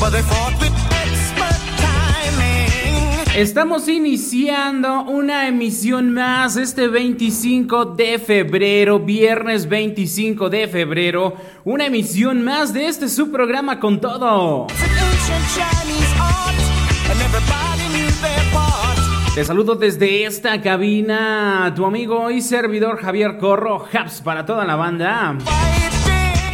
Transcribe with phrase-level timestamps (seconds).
[0.00, 0.47] But they.
[3.38, 12.42] Estamos iniciando una emisión más este 25 de febrero, viernes 25 de febrero, una emisión
[12.42, 14.66] más de este subprograma con todo.
[19.36, 24.74] Te saludo desde esta cabina, tu amigo y servidor Javier Corro, Haps para toda la
[24.74, 25.38] banda.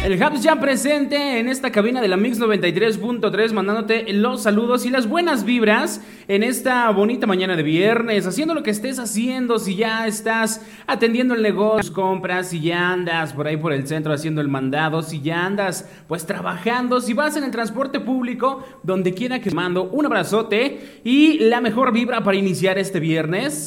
[0.05, 4.91] El Hubs ya presente en esta cabina de la Mix 93.3, mandándote los saludos y
[4.91, 9.75] las buenas vibras en esta bonita mañana de viernes, haciendo lo que estés haciendo, si
[9.75, 14.41] ya estás atendiendo el negocio, compras, si ya andas por ahí por el centro haciendo
[14.41, 19.39] el mandado, si ya andas pues trabajando, si vas en el transporte público, donde quiera
[19.39, 23.65] que mando un abrazote y la mejor vibra para iniciar este viernes.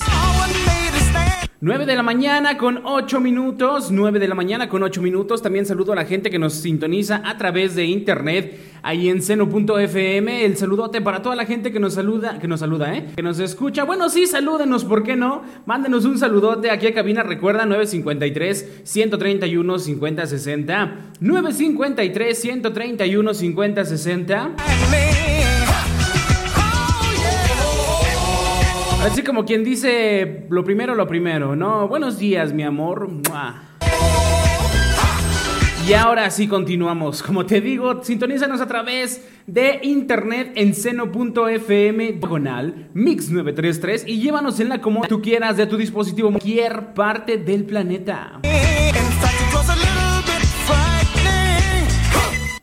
[1.61, 5.43] 9 de la mañana con 8 minutos, 9 de la mañana con 8 minutos.
[5.43, 10.45] También saludo a la gente que nos sintoniza a través de internet ahí en seno.fm.
[10.45, 13.07] El saludote para toda la gente que nos saluda, que nos saluda, ¿eh?
[13.17, 13.83] Que nos escucha.
[13.83, 15.43] Bueno, sí, salúdenos, ¿por qué no?
[15.67, 20.97] Mándenos un saludote aquí a cabina, recuerda 953 131 5060.
[21.19, 24.51] 953 131 5060.
[29.01, 31.87] Así como quien dice lo primero, lo primero, ¿no?
[31.87, 33.09] Buenos días, mi amor.
[35.89, 37.23] Y ahora sí continuamos.
[37.23, 44.61] Como te digo, sintonízanos a través de internet en seno.fm diagonal mix 933 y llévanos
[44.61, 48.41] en la como tú quieras de tu dispositivo cualquier parte del planeta.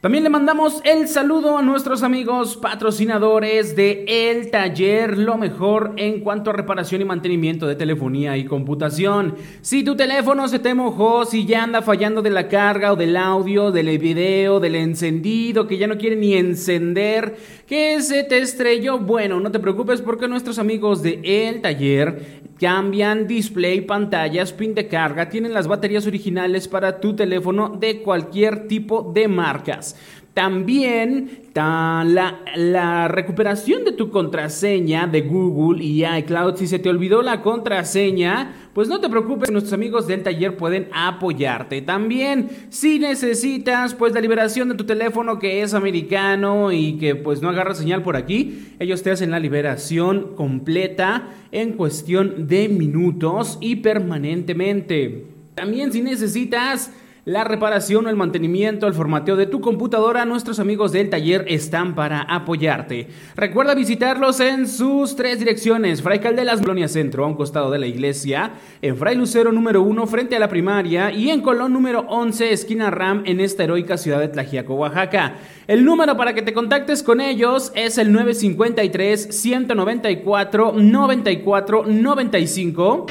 [0.06, 6.20] También le mandamos el saludo a nuestros amigos patrocinadores de El Taller, lo mejor en
[6.20, 9.34] cuanto a reparación y mantenimiento de telefonía y computación.
[9.62, 13.18] Si tu teléfono se te mojó, si ya anda fallando de la carga o del
[13.18, 19.00] audio, del video, del encendido, que ya no quiere ni encender, que se te estrelló,
[19.00, 24.88] bueno, no te preocupes porque nuestros amigos de El Taller cambian display, pantallas, pin de
[24.88, 29.96] carga, tienen las baterías originales para tu teléfono de cualquier tipo de marcas.
[30.36, 36.58] También ta- la, la recuperación de tu contraseña de Google y iCloud.
[36.58, 40.90] Si se te olvidó la contraseña, pues no te preocupes, nuestros amigos del taller pueden
[40.92, 41.82] apoyarte.
[41.82, 47.42] También, si necesitas pues la liberación de tu teléfono que es americano y que pues
[47.42, 53.58] no agarra señal por aquí, ellos te hacen la liberación completa en cuestión de minutos
[53.62, 55.28] y permanentemente.
[55.56, 56.92] También si necesitas
[57.26, 61.96] la reparación o el mantenimiento, el formateo de tu computadora, nuestros amigos del taller están
[61.96, 63.08] para apoyarte.
[63.36, 67.88] Recuerda visitarlos en sus tres direcciones: Fray Caldelas, Colonia Centro, a un costado de la
[67.88, 72.54] iglesia, en Fray Lucero número 1, frente a la primaria, y en Colón número 11,
[72.54, 75.38] esquina Ram, en esta heroica ciudad de Tlajiaco, Oaxaca.
[75.68, 83.08] El número para que te contactes con ellos es el 953 194 94 95.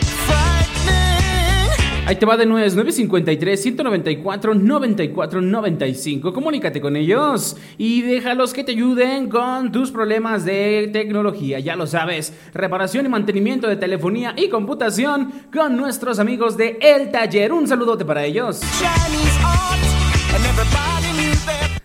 [2.07, 6.35] Ahí te va de es 953 194 94 95.
[6.35, 11.61] Comunícate con ellos y déjalos que te ayuden con tus problemas de tecnología.
[11.61, 17.11] Ya lo sabes, reparación y mantenimiento de telefonía y computación con nuestros amigos de El
[17.11, 17.55] Taller.
[17.55, 18.61] Un saludote para ellos.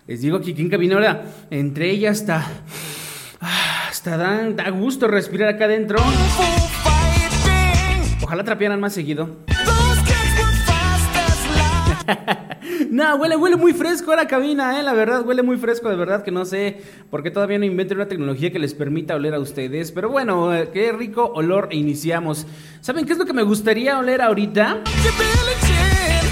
[0.06, 2.45] Les digo que aquí en ahora, entre ellas está.
[3.39, 5.98] hasta da, da gusto respirar acá adentro.
[8.22, 9.30] Ojalá trapearan más seguido.
[12.92, 16.24] No, huele, huele muy fresco la cabina, eh, la verdad, huele muy fresco, de verdad
[16.24, 19.40] que no sé por qué todavía no inventen una tecnología que les permita oler a
[19.40, 19.92] ustedes.
[19.92, 22.46] Pero bueno, eh, qué rico olor e iniciamos.
[22.82, 24.82] ¿Saben qué es lo que me gustaría oler ahorita?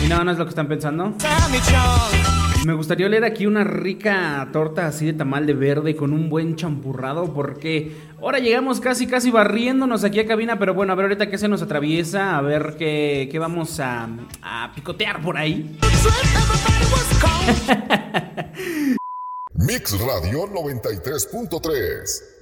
[0.03, 1.13] Y no, no es lo que están pensando.
[2.65, 6.55] Me gustaría oler aquí una rica torta así de tamal de verde con un buen
[6.55, 11.29] champurrado porque ahora llegamos casi casi barriéndonos aquí a cabina, pero bueno, a ver ahorita
[11.29, 14.09] qué se nos atraviesa, a ver qué, qué vamos a,
[14.41, 15.77] a picotear por ahí.
[19.53, 22.37] Mix Radio 93.3.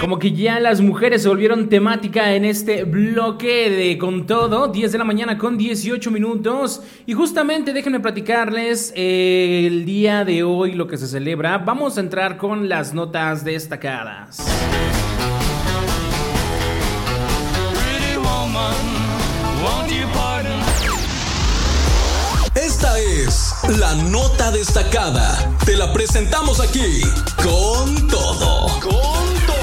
[0.00, 4.92] Como que ya las mujeres se volvieron temática en este bloque de con todo, 10
[4.92, 6.80] de la mañana con 18 minutos.
[7.04, 11.58] Y justamente déjenme platicarles eh, el día de hoy lo que se celebra.
[11.58, 14.38] Vamos a entrar con las notas destacadas.
[22.54, 25.58] Esta es la nota destacada.
[25.66, 27.02] Te la presentamos aquí
[27.36, 28.66] con todo.
[28.80, 29.59] Con todo.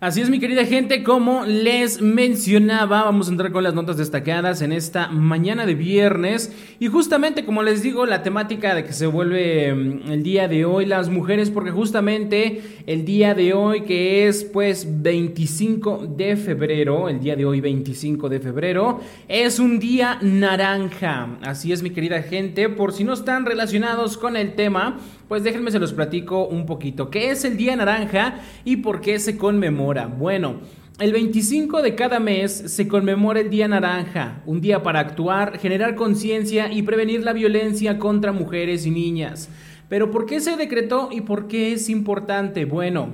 [0.00, 4.62] Así es, mi querida gente, como les mencionaba, vamos a entrar con las notas destacadas
[4.62, 6.56] en esta mañana de viernes.
[6.78, 10.64] Y justamente, como les digo, la temática de que se vuelve mm, el día de
[10.64, 17.10] hoy las mujeres, porque justamente el día de hoy, que es pues 25 de febrero,
[17.10, 21.36] el día de hoy 25 de febrero, es un día naranja.
[21.42, 24.98] Así es, mi querida gente, por si no están relacionados con el tema,
[25.30, 27.08] pues déjenme se los platico un poquito.
[27.08, 30.08] ¿Qué es el Día Naranja y por qué se conmemora?
[30.08, 30.56] Bueno,
[30.98, 35.94] el 25 de cada mes se conmemora el Día Naranja, un día para actuar, generar
[35.94, 39.48] conciencia y prevenir la violencia contra mujeres y niñas.
[39.88, 42.64] Pero ¿por qué se decretó y por qué es importante?
[42.64, 43.10] Bueno,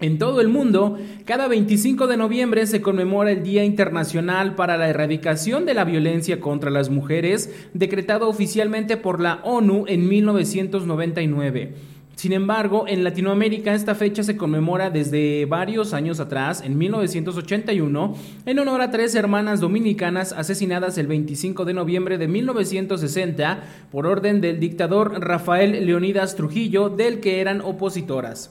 [0.00, 4.88] en todo el mundo, cada 25 de noviembre se conmemora el Día Internacional para la
[4.88, 11.74] Erradicación de la Violencia contra las Mujeres, decretado oficialmente por la ONU en 1999.
[12.16, 18.14] Sin embargo, en Latinoamérica esta fecha se conmemora desde varios años atrás, en 1981,
[18.46, 23.62] en honor a tres hermanas dominicanas asesinadas el 25 de noviembre de 1960
[23.92, 28.50] por orden del dictador Rafael Leonidas Trujillo, del que eran opositoras.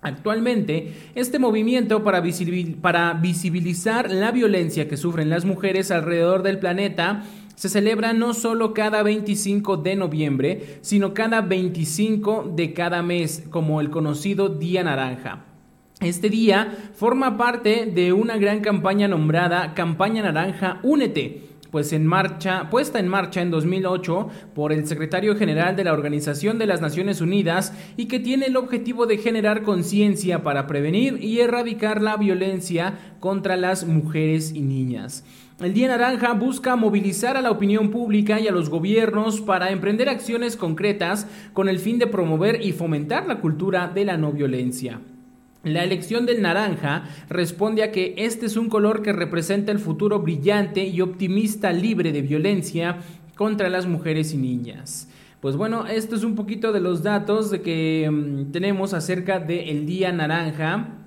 [0.00, 6.58] Actualmente, este movimiento para, visibil- para visibilizar la violencia que sufren las mujeres alrededor del
[6.58, 7.24] planeta
[7.56, 13.80] se celebra no solo cada 25 de noviembre, sino cada 25 de cada mes, como
[13.80, 15.44] el conocido Día Naranja.
[16.00, 22.70] Este día forma parte de una gran campaña nombrada Campaña Naranja Únete, pues en marcha,
[22.70, 27.20] puesta en marcha en 2008 por el secretario general de la Organización de las Naciones
[27.20, 32.98] Unidas y que tiene el objetivo de generar conciencia para prevenir y erradicar la violencia
[33.20, 35.24] contra las mujeres y niñas.
[35.60, 40.08] El Día Naranja busca movilizar a la opinión pública y a los gobiernos para emprender
[40.08, 45.00] acciones concretas con el fin de promover y fomentar la cultura de la no violencia.
[45.72, 50.20] La elección del naranja responde a que este es un color que representa el futuro
[50.20, 52.98] brillante y optimista libre de violencia
[53.36, 55.08] contra las mujeres y niñas.
[55.40, 59.86] Pues bueno, esto es un poquito de los datos de que mm, tenemos acerca del
[59.86, 60.97] Día Naranja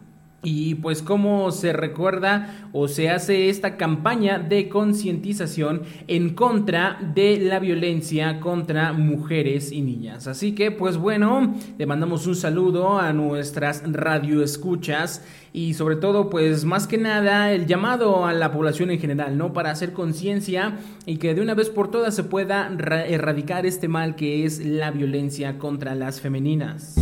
[0.44, 7.38] y pues cómo se recuerda o se hace esta campaña de concientización en contra de
[7.40, 10.28] la violencia contra mujeres y niñas.
[10.28, 16.66] Así que pues bueno, le mandamos un saludo a nuestras radioescuchas y sobre todo pues
[16.66, 19.54] más que nada el llamado a la población en general, ¿no?
[19.54, 23.88] Para hacer conciencia y que de una vez por todas se pueda ra- erradicar este
[23.88, 26.96] mal que es la violencia contra las femeninas.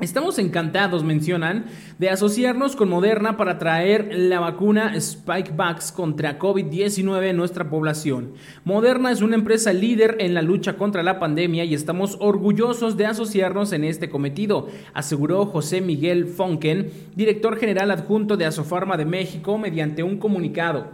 [0.00, 1.66] Estamos encantados, mencionan,
[1.98, 8.32] de asociarnos con Moderna para traer la vacuna Spikevax contra COVID-19 en nuestra población.
[8.64, 13.04] Moderna es una empresa líder en la lucha contra la pandemia y estamos orgullosos de
[13.04, 19.58] asociarnos en este cometido, aseguró José Miguel Fonken, director general adjunto de Asofarma de México,
[19.58, 20.92] mediante un comunicado.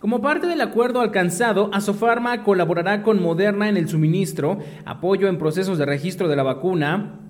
[0.00, 5.76] Como parte del acuerdo alcanzado, Asofarma colaborará con Moderna en el suministro, apoyo en procesos
[5.76, 7.20] de registro de la vacuna,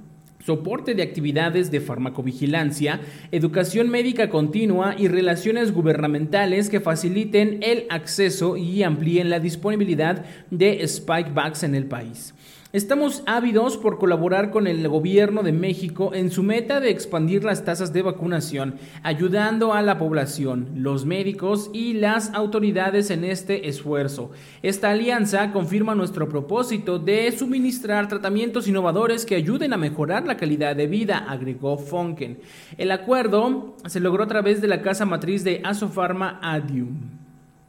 [0.46, 3.00] soporte de actividades de farmacovigilancia,
[3.32, 10.86] educación médica continua y relaciones gubernamentales que faciliten el acceso y amplíen la disponibilidad de
[10.86, 12.32] Spikevax en el país.
[12.72, 17.64] Estamos ávidos por colaborar con el gobierno de México en su meta de expandir las
[17.64, 24.32] tasas de vacunación, ayudando a la población, los médicos y las autoridades en este esfuerzo.
[24.62, 30.74] Esta alianza confirma nuestro propósito de suministrar tratamientos innovadores que ayuden a mejorar la calidad
[30.74, 32.40] de vida, agregó Fonken.
[32.76, 37.15] El acuerdo se logró a través de la casa matriz de Asofarma Adium.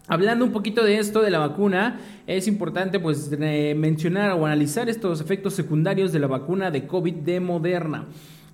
[0.10, 3.30] Hablando un poquito de esto, de la vacuna, es importante pues
[3.76, 8.06] mencionar o analizar estos efectos secundarios de la vacuna de COVID de Moderna.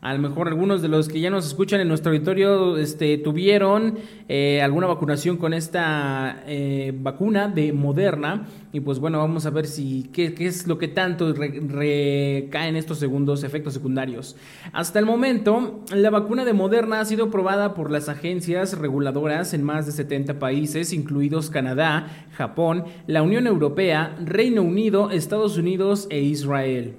[0.04, 4.00] A lo mejor algunos de los que ya nos escuchan en nuestro auditorio este, tuvieron
[4.28, 8.46] eh, alguna vacunación con esta eh, vacuna de Moderna.
[8.74, 13.46] Y pues bueno, vamos a ver si qué, es lo que tanto recaen estos segundos
[13.46, 14.36] efectos secundarios.
[14.74, 19.64] Hasta el momento, la vacuna de Moderna ha sido probada por las agencias reguladoras en
[19.64, 26.20] más de 70 países, incluidos Canadá, Japón, la Unión Europea, Reino Unido, Estados Unidos e
[26.20, 26.96] Israel.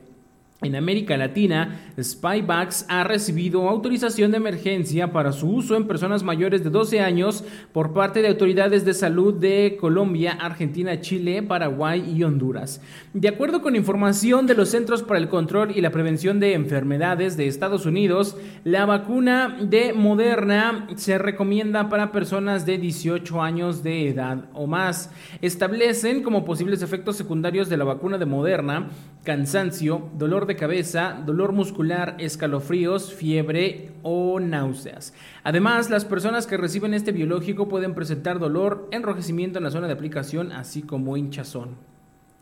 [0.64, 6.64] En América Latina, Spyvax ha recibido autorización de emergencia para su uso en personas mayores
[6.64, 12.24] de 12 años por parte de autoridades de salud de Colombia, Argentina, Chile, Paraguay y
[12.24, 12.80] Honduras.
[13.12, 17.36] De acuerdo con información de los Centros para el Control y la Prevención de Enfermedades
[17.36, 24.08] de Estados Unidos, la vacuna de Moderna se recomienda para personas de 18 años de
[24.08, 25.10] edad o más.
[25.42, 28.88] Establecen como posibles efectos secundarios de la vacuna de Moderna
[29.24, 35.14] cansancio, dolor de cabeza, dolor muscular, escalofríos, fiebre o náuseas.
[35.42, 39.94] Además, las personas que reciben este biológico pueden presentar dolor, enrojecimiento en la zona de
[39.94, 41.93] aplicación, así como hinchazón.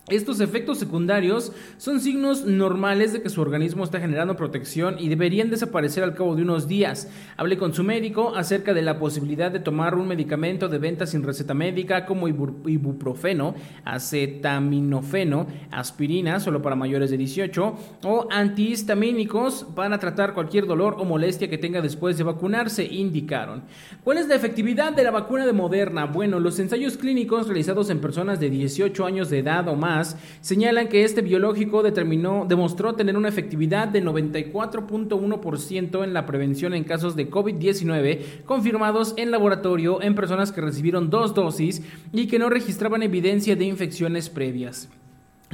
[0.09, 5.49] Estos efectos secundarios son signos normales de que su organismo está generando protección y deberían
[5.49, 7.07] desaparecer al cabo de unos días.
[7.37, 11.23] Hable con su médico acerca de la posibilidad de tomar un medicamento de venta sin
[11.23, 13.55] receta médica como ibuprofeno,
[13.85, 21.49] acetaminofeno, aspirina solo para mayores de 18 o antihistamínicos para tratar cualquier dolor o molestia
[21.49, 23.63] que tenga después de vacunarse, indicaron.
[24.03, 26.07] ¿Cuál es la efectividad de la vacuna de Moderna?
[26.07, 29.92] Bueno, los ensayos clínicos realizados en personas de 18 años de edad o más
[30.41, 36.83] señalan que este biológico determinó, demostró tener una efectividad de 94.1% en la prevención en
[36.83, 41.81] casos de COVID-19 confirmados en laboratorio en personas que recibieron dos dosis
[42.11, 44.89] y que no registraban evidencia de infecciones previas.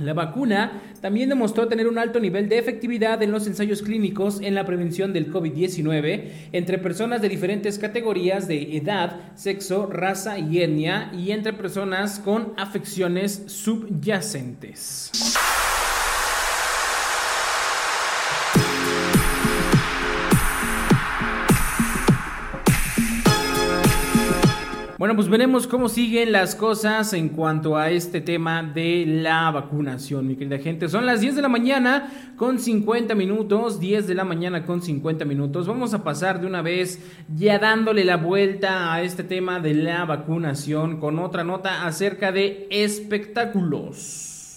[0.02, 4.56] La vacuna también demostró tener un alto nivel de efectividad en los ensayos clínicos en
[4.56, 11.12] la prevención del COVID-19 entre personas de diferentes categorías de edad, sexo, raza y etnia
[11.14, 15.12] y entre personas con afecciones subyacentes.
[25.00, 30.28] Bueno, pues veremos cómo siguen las cosas en cuanto a este tema de la vacunación,
[30.28, 30.90] mi querida gente.
[30.90, 35.24] Son las 10 de la mañana con 50 minutos, 10 de la mañana con 50
[35.24, 35.68] minutos.
[35.68, 37.02] Vamos a pasar de una vez
[37.34, 42.68] ya dándole la vuelta a este tema de la vacunación con otra nota acerca de
[42.70, 44.56] espectáculos.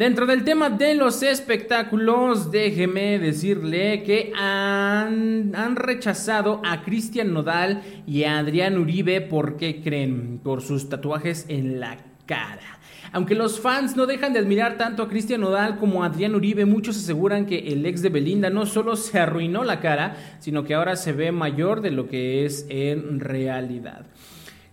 [0.00, 8.24] Dentro del tema de los espectáculos, déjeme decirle que han, rechazado a Cristian Nodal y
[8.24, 9.20] a Adrián Uribe.
[9.20, 10.40] ¿Por qué creen?
[10.42, 12.78] Por sus tatuajes en la cara.
[13.12, 16.64] Aunque los fans no dejan de admirar tanto a Cristian Nodal como a Adrián Uribe,
[16.64, 20.72] muchos aseguran que el ex de Belinda no solo se arruinó la cara, sino que
[20.72, 24.06] ahora se ve mayor de lo que es en realidad.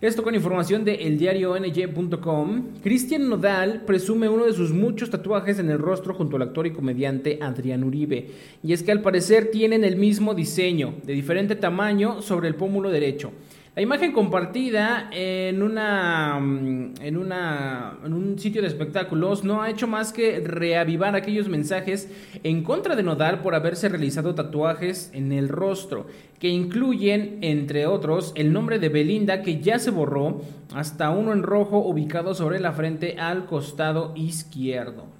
[0.00, 2.66] Esto con información de eldiariong.com.
[2.84, 6.70] Cristian Nodal presume uno de sus muchos tatuajes en el rostro junto al actor y
[6.70, 8.30] comediante Adrián Uribe.
[8.62, 12.90] Y es que al parecer tienen el mismo diseño, de diferente tamaño, sobre el pómulo
[12.90, 13.32] derecho.
[13.78, 19.86] La imagen compartida en, una, en, una, en un sitio de espectáculos no ha hecho
[19.86, 22.10] más que reavivar aquellos mensajes
[22.42, 26.08] en contra de Nodal por haberse realizado tatuajes en el rostro,
[26.40, 30.40] que incluyen, entre otros, el nombre de Belinda que ya se borró,
[30.74, 35.17] hasta uno en rojo ubicado sobre la frente al costado izquierdo.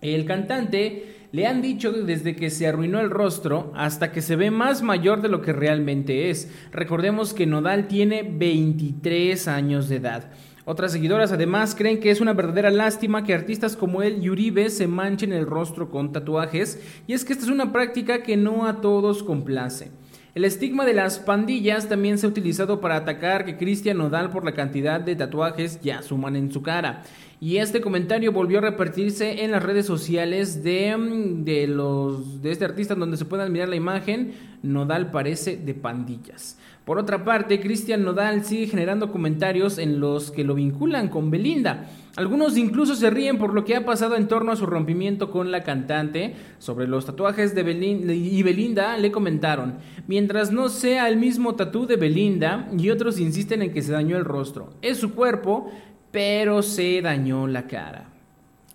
[0.00, 4.50] El cantante le han dicho desde que se arruinó el rostro hasta que se ve
[4.50, 6.48] más mayor de lo que realmente es.
[6.70, 10.30] Recordemos que Nodal tiene 23 años de edad.
[10.66, 14.70] Otras seguidoras además creen que es una verdadera lástima que artistas como él y Uribe
[14.70, 18.66] se manchen el rostro con tatuajes, y es que esta es una práctica que no
[18.66, 19.90] a todos complace.
[20.34, 24.44] El estigma de las pandillas también se ha utilizado para atacar que Cristian Nodal por
[24.44, 27.04] la cantidad de tatuajes ya suman en su cara.
[27.40, 32.50] Y este comentario volvió a repartirse en las redes sociales de, mm, de, los, de
[32.50, 34.32] este artista donde se puedan mirar la imagen.
[34.64, 36.58] Nodal parece de pandillas.
[36.84, 41.86] Por otra parte, Cristian Nodal sigue generando comentarios en los que lo vinculan con Belinda.
[42.14, 45.50] Algunos incluso se ríen por lo que ha pasado en torno a su rompimiento con
[45.50, 46.34] la cantante.
[46.58, 51.86] Sobre los tatuajes de Belinda y Belinda le comentaron, mientras no sea el mismo tatú
[51.86, 54.74] de Belinda y otros insisten en que se dañó el rostro.
[54.82, 55.72] Es su cuerpo,
[56.12, 58.13] pero se dañó la cara.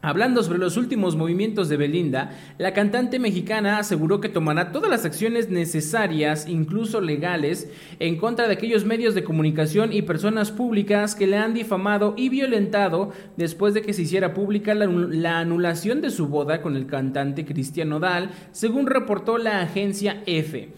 [0.02, 5.04] Hablando sobre los últimos movimientos de Belinda, la cantante mexicana aseguró que tomará todas las
[5.04, 11.28] acciones necesarias, incluso legales, en contra de aquellos medios de comunicación y personas públicas que
[11.28, 16.30] le han difamado y violentado después de que se hiciera pública la, anulación de su
[16.30, 20.70] boda con el cantante Cristian Nodal, según reportó la agencia EFE.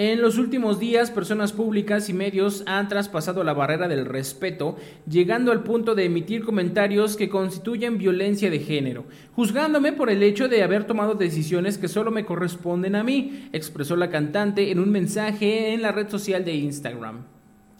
[0.00, 4.76] En los últimos días, personas públicas y medios han traspasado la barrera del respeto,
[5.10, 10.46] llegando al punto de emitir comentarios que constituyen violencia de género, juzgándome por el hecho
[10.46, 14.92] de haber tomado decisiones que solo me corresponden a mí, expresó la cantante en un
[14.92, 17.24] mensaje en la red social de Instagram.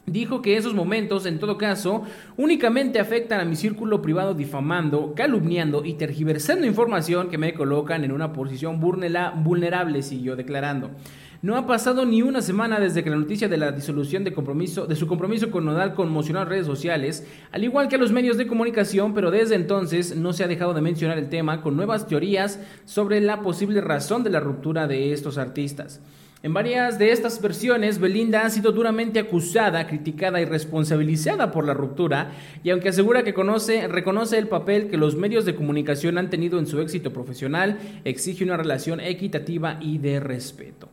[0.07, 2.03] Dijo que esos momentos, en todo caso,
[2.37, 8.11] únicamente afectan a mi círculo privado difamando, calumniando y tergiversando información que me colocan en
[8.11, 10.91] una posición vulnerable, siguió declarando.
[11.41, 14.89] No ha pasado ni una semana desde que la noticia de la disolución de, compromiso,
[14.89, 18.39] de su compromiso con Nodal conmocionó a redes sociales, al igual que a los medios
[18.39, 22.09] de comunicación, pero desde entonces no se ha dejado de mencionar el tema con nuevas
[22.09, 26.01] teorías sobre la posible razón de la ruptura de estos artistas.
[26.43, 31.75] En varias de estas versiones, Belinda ha sido duramente acusada, criticada y responsabilizada por la
[31.75, 32.33] ruptura,
[32.65, 36.59] y aunque asegura que conoce, reconoce el papel que los medios de comunicación han tenido
[36.59, 40.89] en su éxito profesional, exige una relación equitativa y de respeto.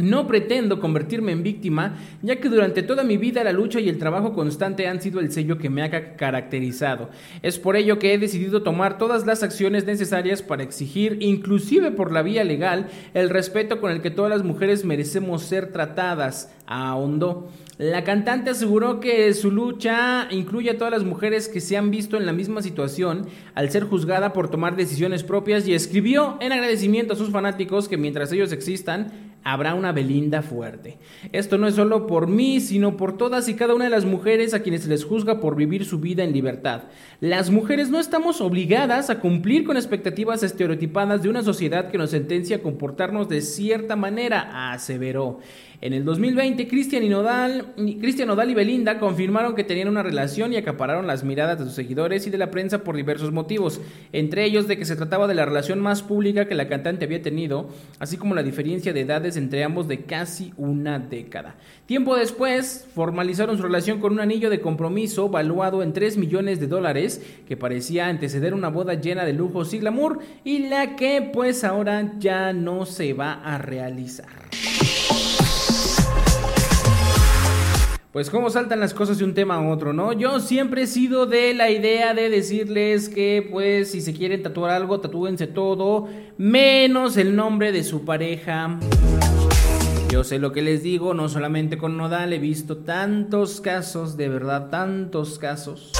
[0.00, 3.98] No pretendo convertirme en víctima, ya que durante toda mi vida la lucha y el
[3.98, 7.10] trabajo constante han sido el sello que me ha caracterizado.
[7.42, 12.12] Es por ello que he decidido tomar todas las acciones necesarias para exigir, inclusive por
[12.12, 17.48] la vía legal, el respeto con el que todas las mujeres merecemos ser tratadas, ahondó.
[17.78, 22.18] La cantante aseguró que su lucha incluye a todas las mujeres que se han visto
[22.18, 27.14] en la misma situación al ser juzgada por tomar decisiones propias y escribió en agradecimiento
[27.14, 30.98] a sus fanáticos que mientras ellos existan, habrá una Belinda fuerte.
[31.32, 34.54] Esto no es solo por mí, sino por todas y cada una de las mujeres
[34.54, 36.82] a quienes se les juzga por vivir su vida en libertad.
[37.20, 42.10] Las mujeres no estamos obligadas a cumplir con expectativas estereotipadas de una sociedad que nos
[42.10, 45.40] sentencia a comportarnos de cierta manera, aseveró.
[45.82, 51.24] En el 2020, Cristian Nodal y Belinda confirmaron que tenían una relación y acapararon las
[51.24, 53.80] miradas de sus seguidores y de la prensa por diversos motivos,
[54.12, 57.22] entre ellos de que se trataba de la relación más pública que la cantante había
[57.22, 61.56] tenido, así como la diferencia de edades entre ambos de casi una década.
[61.86, 66.66] Tiempo después, formalizaron su relación con un anillo de compromiso valuado en 3 millones de
[66.66, 71.64] dólares, que parecía anteceder una boda llena de lujos y glamour, y la que pues
[71.64, 74.28] ahora ya no se va a realizar.
[78.12, 80.12] Pues cómo saltan las cosas de un tema a otro, ¿no?
[80.12, 84.72] Yo siempre he sido de la idea de decirles que pues si se quieren tatuar
[84.72, 88.80] algo, tatúense todo, menos el nombre de su pareja.
[90.10, 94.28] Yo sé lo que les digo, no solamente con Nodal, he visto tantos casos, de
[94.28, 95.92] verdad, tantos casos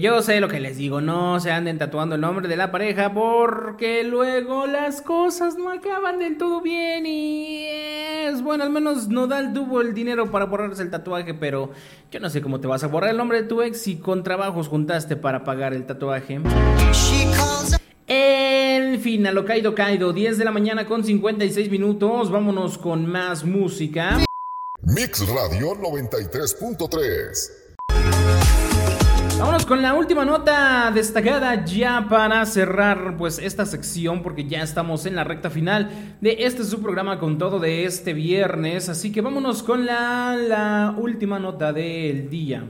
[0.00, 3.12] yo sé lo que les digo, no se anden tatuando el nombre de la pareja
[3.12, 9.52] porque luego las cosas no acaban del todo bien y es bueno, al menos Nodal
[9.52, 11.70] tuvo el dinero para borrarse el tatuaje, pero
[12.10, 14.22] yo no sé cómo te vas a borrar el nombre de tu ex si con
[14.22, 16.40] trabajos juntaste para pagar el tatuaje.
[18.06, 23.06] En fin, a lo caído caído, 10 de la mañana con 56 minutos, vámonos con
[23.06, 24.18] más música.
[24.82, 28.61] Mix Radio 93.3
[29.42, 35.04] Vámonos con la última nota destacada ya para cerrar pues esta sección porque ya estamos
[35.04, 39.20] en la recta final de este su programa con todo de este viernes, así que
[39.20, 42.62] vámonos con la, la última nota del día.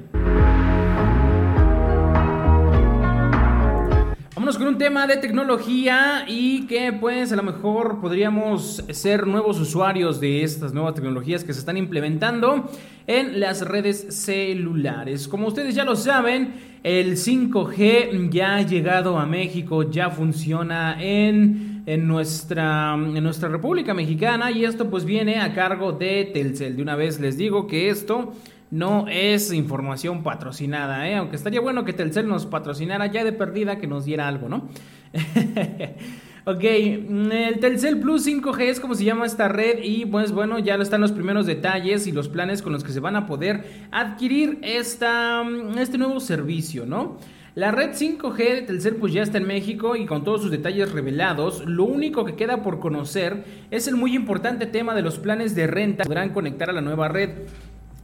[4.59, 10.21] Con un tema de tecnología y que pues a lo mejor podríamos ser nuevos usuarios
[10.21, 12.71] de estas nuevas tecnologías que se están implementando
[13.07, 15.27] en las redes celulares.
[15.27, 21.83] Como ustedes ya lo saben, el 5G ya ha llegado a México, ya funciona en,
[21.87, 26.77] en, nuestra, en nuestra República Mexicana y esto pues viene a cargo de Telcel.
[26.77, 28.35] De una vez les digo que esto
[28.73, 31.17] no es información patrocinada, ¿eh?
[31.17, 34.71] aunque estaría bueno que Telcel nos patrocinara ya de perdida que nos diera algo, ¿no?
[36.47, 40.77] ok, el Telcel Plus 5G es como se llama esta red y pues bueno, ya
[40.77, 44.59] están los primeros detalles y los planes con los que se van a poder adquirir
[44.63, 45.45] esta,
[45.79, 47.19] este nuevo servicio, ¿no?
[47.55, 50.93] La red 5G de Telcel pues ya está en México y con todos sus detalles
[50.93, 55.55] revelados, lo único que queda por conocer es el muy importante tema de los planes
[55.55, 57.33] de renta que podrán conectar a la nueva red.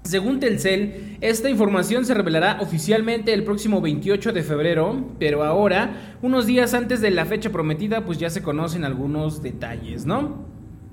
[0.08, 6.46] Según Telcel, esta información se revelará oficialmente el próximo 28 de febrero, pero ahora, unos
[6.46, 10.46] días antes de la fecha prometida, pues ya se conocen algunos detalles, ¿no?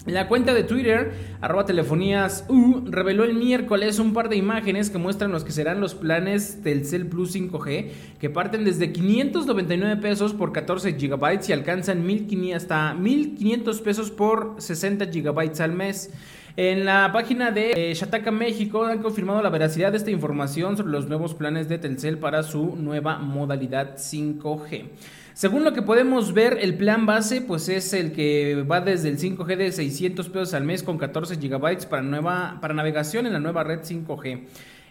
[0.05, 4.97] La cuenta de Twitter, arroba telefonías U, reveló el miércoles un par de imágenes que
[4.97, 10.51] muestran los que serán los planes Telcel Plus 5G, que parten desde 599 pesos por
[10.51, 16.11] 14 GB y alcanzan 1500 hasta 1500 pesos por 60 GB al mes.
[16.57, 21.09] En la página de Shataka México han confirmado la veracidad de esta información sobre los
[21.09, 24.85] nuevos planes de Telcel para su nueva modalidad 5G.
[25.33, 29.19] Según lo que podemos ver, el plan base pues es el que va desde el
[29.19, 33.41] 5G de 600 pesos al mes con 14 GB para, nueva, para navegación en la
[33.41, 34.45] nueva red 5G.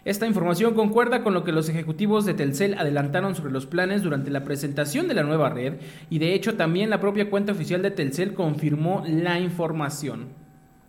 [0.05, 4.29] Esta información concuerda con lo que los ejecutivos de Telcel adelantaron sobre los planes durante
[4.29, 5.79] la presentación de la nueva red
[6.11, 10.44] y de hecho también la propia cuenta oficial de Telcel confirmó la información.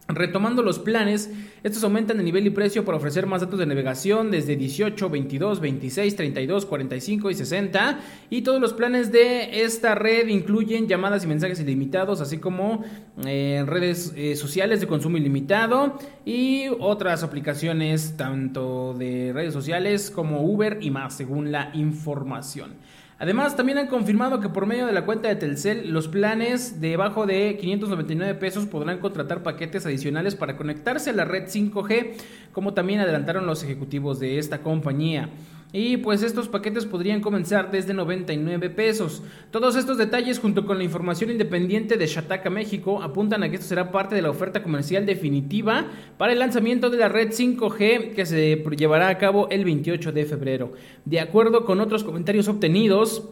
[0.09, 1.33] Retomando los planes,
[1.64, 5.59] estos aumentan el nivel y precio para ofrecer más datos de navegación desde 18, 22,
[5.59, 7.99] 26, 32, 45 y 60.
[8.31, 12.85] Y todos los planes de esta red incluyen llamadas y mensajes ilimitados, así como
[13.27, 20.42] eh, redes eh, sociales de consumo ilimitado y otras aplicaciones tanto de redes sociales como
[20.42, 22.75] Uber y más, según la información.
[23.18, 27.24] Además, también han confirmado que por medio de la cuenta de Telcel, los planes debajo
[27.24, 32.12] de 599 pesos podrán contratar paquetes adicionales para conectarse a la red 5G,
[32.52, 35.31] como también adelantaron los ejecutivos de esta compañía.
[35.72, 39.22] Y pues estos paquetes podrían comenzar desde 99 pesos.
[39.50, 43.66] Todos estos detalles junto con la información independiente de Shataka México apuntan a que esto
[43.66, 48.26] será parte de la oferta comercial definitiva para el lanzamiento de la red 5G que
[48.26, 50.72] se llevará a cabo el 28 de febrero.
[51.05, 53.29] De acuerdo con otros comentarios obtenidos,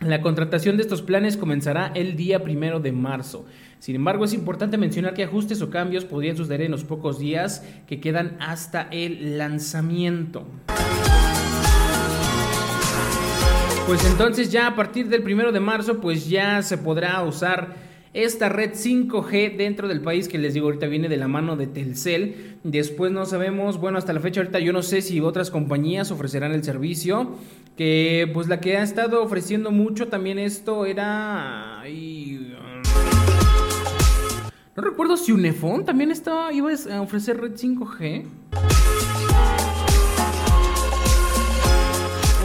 [0.00, 3.46] la contratación de estos planes comenzará el día primero de marzo.
[3.78, 7.64] Sin embargo, es importante mencionar que ajustes o cambios podrían suceder en los pocos días
[7.86, 10.44] que quedan hasta el lanzamiento.
[13.86, 17.76] Pues entonces ya a partir del primero de marzo pues ya se podrá usar
[18.14, 21.68] esta red 5G dentro del país que les digo ahorita viene de la mano de
[21.68, 22.58] Telcel.
[22.64, 26.50] Después no sabemos, bueno, hasta la fecha ahorita yo no sé si otras compañías ofrecerán
[26.50, 27.36] el servicio,
[27.76, 31.84] que pues la que ha estado ofreciendo mucho también esto era...
[34.74, 38.24] No recuerdo si Unifón también estaba, iba a ofrecer red 5G.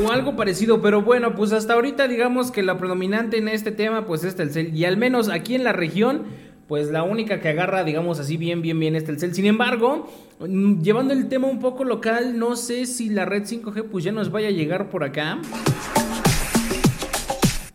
[0.03, 4.05] O algo parecido, pero bueno, pues hasta ahorita digamos que la predominante en este tema
[4.05, 6.23] pues es Telcel y al menos aquí en la región
[6.67, 9.35] pues la única que agarra digamos así bien bien bien es Telcel.
[9.35, 10.09] Sin embargo,
[10.39, 14.11] mm, llevando el tema un poco local, no sé si la red 5G pues ya
[14.11, 15.39] nos vaya a llegar por acá.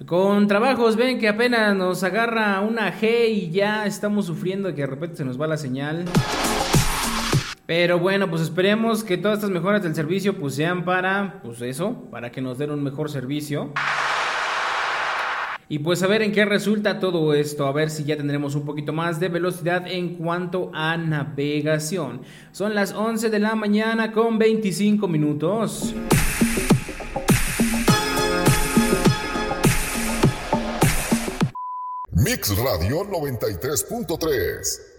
[0.07, 4.87] Con trabajos, ven que apenas nos agarra una G y ya estamos sufriendo que de
[4.87, 6.05] repente se nos va la señal.
[7.67, 12.09] Pero bueno, pues esperemos que todas estas mejoras del servicio pues sean para, pues eso,
[12.13, 13.73] para que nos den un mejor servicio.
[15.69, 18.65] Y pues a ver en qué resulta todo esto, a ver si ya tendremos un
[18.65, 22.23] poquito más de velocidad en cuanto a navegación.
[22.53, 25.93] Son las 11 de la mañana con 25 minutos.
[32.13, 34.96] Mix Radio 93.3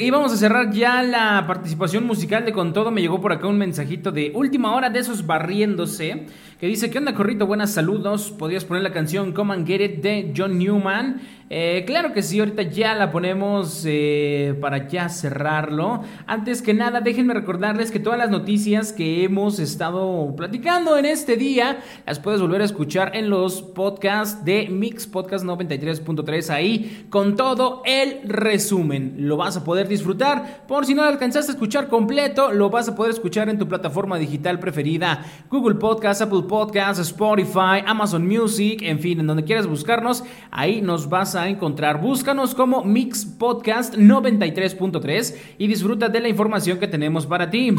[0.00, 2.90] Y vamos a cerrar ya la participación musical de Con Todo.
[2.90, 6.26] Me llegó por acá un mensajito de última hora de esos barriéndose
[6.62, 7.44] que dice: ¿Qué onda, Corrito?
[7.44, 8.30] Buenas saludos.
[8.30, 11.20] Podrías poner la canción Come and Get It de John Newman.
[11.54, 16.02] Eh, claro que sí, ahorita ya la ponemos eh, para ya cerrarlo.
[16.26, 21.36] Antes que nada, déjenme recordarles que todas las noticias que hemos estado platicando en este
[21.36, 26.48] día las puedes volver a escuchar en los podcasts de Mix Podcast 93.3.
[26.48, 29.16] Ahí con todo el resumen.
[29.18, 30.64] Lo vas a poder disfrutar.
[30.66, 33.68] Por si no lo alcanzaste a escuchar completo, lo vas a poder escuchar en tu
[33.68, 39.66] plataforma digital preferida: Google Podcast, Apple Podcast, Spotify, Amazon Music, en fin, en donde quieras
[39.66, 42.00] buscarnos, ahí nos vas a encontrar.
[42.00, 47.74] Búscanos como Mix Podcast 93.3 y disfruta de la información que tenemos para ti.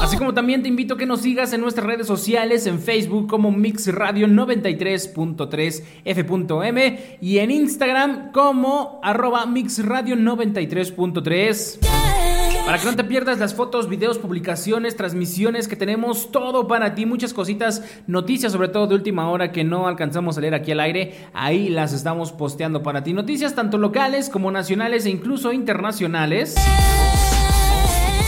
[0.00, 3.28] Así como también te invito a que nos sigas en nuestras redes sociales, en Facebook
[3.28, 12.21] como Mix Radio 93.3 F.M y en Instagram como arroba Mix Radio 93.3.
[12.64, 17.06] Para que no te pierdas las fotos, videos, publicaciones, transmisiones que tenemos, todo para ti,
[17.06, 20.80] muchas cositas, noticias sobre todo de última hora que no alcanzamos a leer aquí al
[20.80, 23.14] aire, ahí las estamos posteando para ti.
[23.14, 26.54] Noticias tanto locales como nacionales e incluso internacionales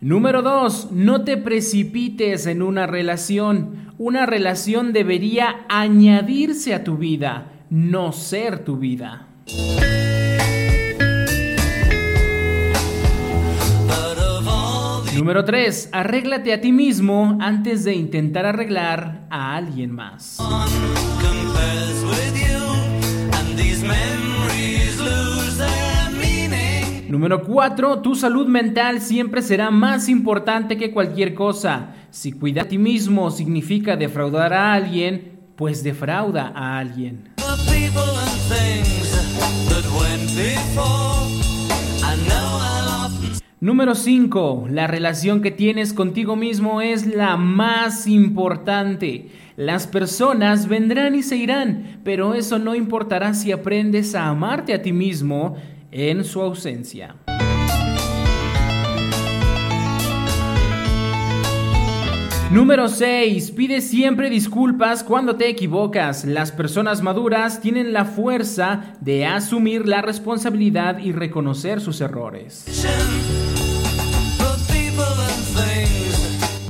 [0.00, 0.88] Número 2.
[0.90, 3.92] No te precipites en una relación.
[3.98, 9.28] Una relación debería añadirse a tu vida, no ser tu vida.
[15.16, 15.90] Número 3.
[15.92, 20.38] Arréglate a ti mismo antes de intentar arreglar a alguien más.
[27.08, 28.00] Número 4.
[28.00, 31.94] Tu salud mental siempre será más importante que cualquier cosa.
[32.10, 37.30] Si cuidar a ti mismo significa defraudar a alguien, pues defrauda a alguien.
[43.64, 44.66] Número 5.
[44.68, 49.30] La relación que tienes contigo mismo es la más importante.
[49.56, 54.82] Las personas vendrán y se irán, pero eso no importará si aprendes a amarte a
[54.82, 55.56] ti mismo
[55.90, 57.16] en su ausencia.
[62.50, 63.50] Número 6.
[63.52, 66.26] Pide siempre disculpas cuando te equivocas.
[66.26, 72.66] Las personas maduras tienen la fuerza de asumir la responsabilidad y reconocer sus errores.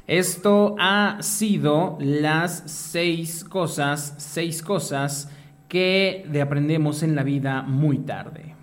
[0.06, 5.30] Esto ha sido las seis cosas, seis cosas
[5.66, 8.54] que de aprendemos en la vida muy tarde.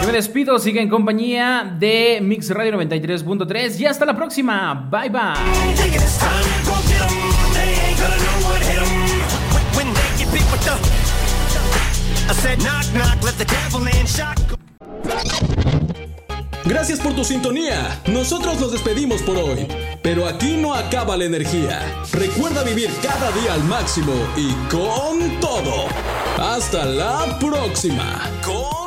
[0.00, 4.88] Yo me despido, sigue en compañía de Mix Radio 93.3 y hasta la próxima.
[4.90, 6.26] Bye bye.
[16.64, 18.00] Gracias por tu sintonía.
[18.06, 19.66] Nosotros nos despedimos por hoy.
[20.02, 21.80] Pero aquí no acaba la energía.
[22.12, 25.86] Recuerda vivir cada día al máximo y con todo.
[26.38, 28.20] Hasta la próxima.
[28.44, 28.85] Con